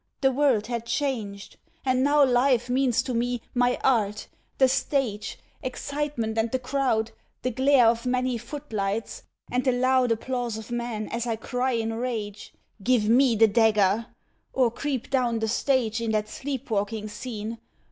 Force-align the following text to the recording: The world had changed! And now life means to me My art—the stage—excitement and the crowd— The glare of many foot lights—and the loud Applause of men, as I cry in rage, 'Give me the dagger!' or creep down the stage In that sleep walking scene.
The 0.21 0.31
world 0.31 0.65
had 0.65 0.87
changed! 0.87 1.57
And 1.85 2.03
now 2.03 2.25
life 2.25 2.71
means 2.71 3.03
to 3.03 3.13
me 3.13 3.39
My 3.53 3.77
art—the 3.83 4.67
stage—excitement 4.67 6.39
and 6.39 6.51
the 6.51 6.57
crowd— 6.57 7.11
The 7.43 7.51
glare 7.51 7.85
of 7.85 8.07
many 8.07 8.39
foot 8.39 8.73
lights—and 8.73 9.63
the 9.63 9.71
loud 9.71 10.11
Applause 10.11 10.57
of 10.57 10.71
men, 10.71 11.07
as 11.09 11.27
I 11.27 11.35
cry 11.35 11.73
in 11.73 11.93
rage, 11.93 12.51
'Give 12.81 13.07
me 13.09 13.35
the 13.35 13.47
dagger!' 13.47 14.07
or 14.53 14.71
creep 14.71 15.11
down 15.11 15.37
the 15.37 15.47
stage 15.47 16.01
In 16.01 16.13
that 16.13 16.27
sleep 16.27 16.71
walking 16.71 17.07
scene. 17.07 17.59